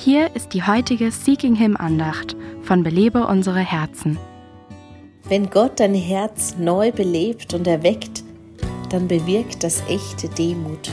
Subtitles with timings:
[0.00, 4.16] Hier ist die heutige Seeking Him Andacht von Belebe unsere Herzen.
[5.28, 8.22] Wenn Gott dein Herz neu belebt und erweckt,
[8.90, 10.92] dann bewirkt das echte Demut.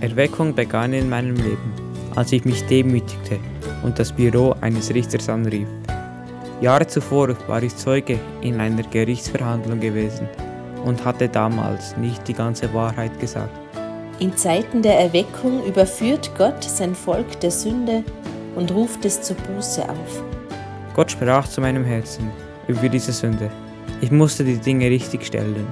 [0.00, 1.74] Erweckung begann in meinem Leben,
[2.16, 3.38] als ich mich demütigte
[3.82, 5.68] und das Büro eines Richters anrief.
[6.62, 10.26] Jahre zuvor war ich Zeuge in einer Gerichtsverhandlung gewesen
[10.86, 13.63] und hatte damals nicht die ganze Wahrheit gesagt.
[14.20, 18.04] In Zeiten der Erweckung überführt Gott sein Volk der Sünde
[18.54, 20.22] und ruft es zur Buße auf.
[20.94, 22.30] Gott sprach zu meinem Herzen
[22.68, 23.50] über diese Sünde.
[24.00, 25.66] Ich musste die Dinge richtig stellen,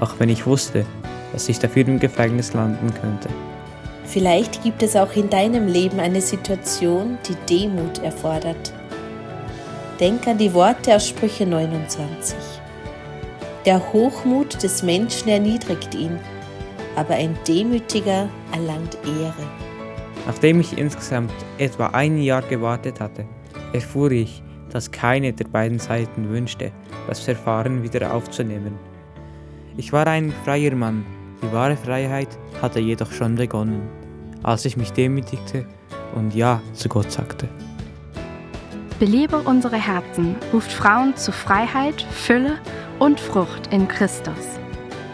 [0.00, 0.86] auch wenn ich wusste,
[1.32, 3.28] dass ich dafür im Gefängnis landen könnte.
[4.04, 8.72] Vielleicht gibt es auch in deinem Leben eine Situation, die Demut erfordert.
[10.00, 12.36] Denk an die Worte aus Sprüche 29.
[13.64, 16.18] Der Hochmut des Menschen erniedrigt ihn,
[16.96, 19.46] aber ein Demütiger erlangt Ehre.
[20.26, 23.24] Nachdem ich insgesamt etwa ein Jahr gewartet hatte,
[23.72, 26.72] erfuhr ich, dass keine der beiden Seiten wünschte,
[27.08, 28.78] das Verfahren wieder aufzunehmen.
[29.76, 31.04] Ich war ein freier Mann,
[31.42, 32.28] die wahre Freiheit
[32.60, 33.82] hatte jedoch schon begonnen,
[34.42, 35.66] als ich mich demütigte
[36.14, 37.48] und Ja zu Gott sagte.
[38.98, 42.58] Belebe unsere Herzen ruft Frauen zu Freiheit, Fülle
[43.00, 44.61] und Frucht in Christus.